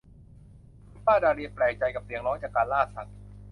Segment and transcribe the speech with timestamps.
[0.89, 3.15] คุณป้าดาเลียแปลกใจกับเสียงร้องจากการล่าสัตว์